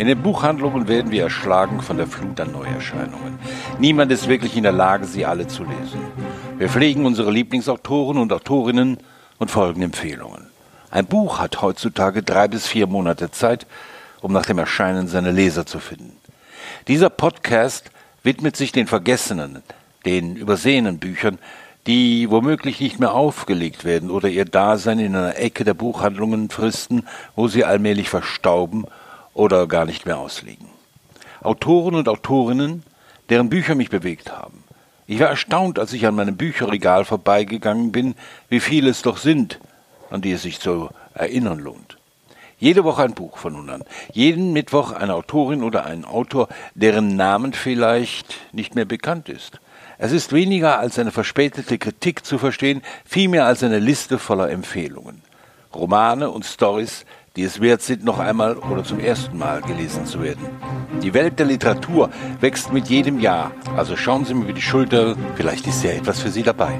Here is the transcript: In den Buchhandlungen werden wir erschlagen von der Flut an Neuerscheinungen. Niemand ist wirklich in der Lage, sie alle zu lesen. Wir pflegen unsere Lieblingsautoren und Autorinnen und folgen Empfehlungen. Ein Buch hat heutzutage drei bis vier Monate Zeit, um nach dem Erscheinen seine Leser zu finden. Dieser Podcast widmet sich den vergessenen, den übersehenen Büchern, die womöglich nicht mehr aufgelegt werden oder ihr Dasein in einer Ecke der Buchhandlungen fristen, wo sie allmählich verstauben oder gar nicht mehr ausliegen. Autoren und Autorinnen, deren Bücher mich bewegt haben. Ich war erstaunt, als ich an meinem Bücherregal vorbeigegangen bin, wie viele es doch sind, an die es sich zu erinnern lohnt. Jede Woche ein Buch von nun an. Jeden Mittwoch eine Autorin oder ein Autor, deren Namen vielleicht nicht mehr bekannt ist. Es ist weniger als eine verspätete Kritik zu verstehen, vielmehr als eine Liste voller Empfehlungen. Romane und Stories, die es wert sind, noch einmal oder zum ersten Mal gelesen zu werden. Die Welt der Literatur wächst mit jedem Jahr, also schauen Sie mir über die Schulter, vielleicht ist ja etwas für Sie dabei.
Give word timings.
In 0.00 0.06
den 0.06 0.22
Buchhandlungen 0.22 0.88
werden 0.88 1.10
wir 1.10 1.24
erschlagen 1.24 1.82
von 1.82 1.98
der 1.98 2.06
Flut 2.06 2.40
an 2.40 2.52
Neuerscheinungen. 2.52 3.38
Niemand 3.78 4.10
ist 4.10 4.28
wirklich 4.28 4.56
in 4.56 4.62
der 4.62 4.72
Lage, 4.72 5.04
sie 5.04 5.26
alle 5.26 5.46
zu 5.46 5.62
lesen. 5.62 6.00
Wir 6.56 6.70
pflegen 6.70 7.04
unsere 7.04 7.30
Lieblingsautoren 7.30 8.16
und 8.16 8.32
Autorinnen 8.32 8.96
und 9.38 9.50
folgen 9.50 9.82
Empfehlungen. 9.82 10.46
Ein 10.90 11.04
Buch 11.04 11.38
hat 11.38 11.60
heutzutage 11.60 12.22
drei 12.22 12.48
bis 12.48 12.66
vier 12.66 12.86
Monate 12.86 13.30
Zeit, 13.30 13.66
um 14.22 14.32
nach 14.32 14.46
dem 14.46 14.56
Erscheinen 14.56 15.06
seine 15.06 15.32
Leser 15.32 15.66
zu 15.66 15.80
finden. 15.80 16.16
Dieser 16.88 17.10
Podcast 17.10 17.90
widmet 18.22 18.56
sich 18.56 18.72
den 18.72 18.86
vergessenen, 18.86 19.62
den 20.06 20.34
übersehenen 20.34 20.98
Büchern, 20.98 21.38
die 21.86 22.30
womöglich 22.30 22.80
nicht 22.80 23.00
mehr 23.00 23.12
aufgelegt 23.12 23.84
werden 23.84 24.10
oder 24.10 24.30
ihr 24.30 24.46
Dasein 24.46 24.98
in 24.98 25.14
einer 25.14 25.36
Ecke 25.36 25.64
der 25.64 25.74
Buchhandlungen 25.74 26.48
fristen, 26.48 27.06
wo 27.36 27.48
sie 27.48 27.66
allmählich 27.66 28.08
verstauben 28.08 28.86
oder 29.34 29.66
gar 29.66 29.84
nicht 29.84 30.06
mehr 30.06 30.18
ausliegen. 30.18 30.66
Autoren 31.42 31.94
und 31.94 32.08
Autorinnen, 32.08 32.82
deren 33.28 33.48
Bücher 33.48 33.74
mich 33.74 33.90
bewegt 33.90 34.30
haben. 34.30 34.64
Ich 35.06 35.18
war 35.18 35.28
erstaunt, 35.28 35.78
als 35.78 35.92
ich 35.92 36.06
an 36.06 36.14
meinem 36.14 36.36
Bücherregal 36.36 37.04
vorbeigegangen 37.04 37.92
bin, 37.92 38.14
wie 38.48 38.60
viele 38.60 38.90
es 38.90 39.02
doch 39.02 39.16
sind, 39.16 39.58
an 40.10 40.20
die 40.20 40.32
es 40.32 40.42
sich 40.42 40.60
zu 40.60 40.90
erinnern 41.14 41.58
lohnt. 41.58 41.96
Jede 42.60 42.84
Woche 42.84 43.02
ein 43.02 43.14
Buch 43.14 43.38
von 43.38 43.54
nun 43.54 43.70
an. 43.70 43.84
Jeden 44.12 44.52
Mittwoch 44.52 44.92
eine 44.92 45.14
Autorin 45.14 45.62
oder 45.62 45.86
ein 45.86 46.04
Autor, 46.04 46.48
deren 46.74 47.16
Namen 47.16 47.54
vielleicht 47.54 48.36
nicht 48.52 48.74
mehr 48.74 48.84
bekannt 48.84 49.30
ist. 49.30 49.60
Es 49.96 50.12
ist 50.12 50.32
weniger 50.32 50.78
als 50.78 50.98
eine 50.98 51.10
verspätete 51.10 51.78
Kritik 51.78 52.24
zu 52.24 52.38
verstehen, 52.38 52.82
vielmehr 53.04 53.46
als 53.46 53.62
eine 53.62 53.78
Liste 53.78 54.18
voller 54.18 54.50
Empfehlungen. 54.50 55.22
Romane 55.74 56.30
und 56.30 56.44
Stories, 56.44 57.06
die 57.36 57.44
es 57.44 57.60
wert 57.60 57.82
sind, 57.82 58.04
noch 58.04 58.18
einmal 58.18 58.56
oder 58.56 58.84
zum 58.84 58.98
ersten 58.98 59.38
Mal 59.38 59.62
gelesen 59.62 60.06
zu 60.06 60.22
werden. 60.22 60.46
Die 61.02 61.14
Welt 61.14 61.38
der 61.38 61.46
Literatur 61.46 62.10
wächst 62.40 62.72
mit 62.72 62.88
jedem 62.88 63.20
Jahr, 63.20 63.52
also 63.76 63.96
schauen 63.96 64.24
Sie 64.24 64.34
mir 64.34 64.44
über 64.44 64.52
die 64.52 64.62
Schulter, 64.62 65.16
vielleicht 65.36 65.66
ist 65.66 65.84
ja 65.84 65.90
etwas 65.90 66.20
für 66.20 66.30
Sie 66.30 66.42
dabei. 66.42 66.78